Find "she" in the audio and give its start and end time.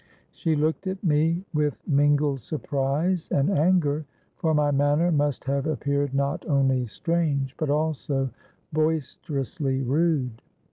0.31-0.55